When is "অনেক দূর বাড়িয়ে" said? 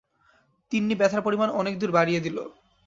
1.51-2.23